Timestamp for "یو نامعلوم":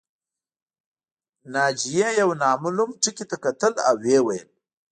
2.21-2.91